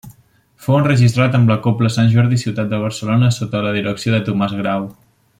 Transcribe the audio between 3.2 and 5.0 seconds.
sota la direcció de Tomàs Grau.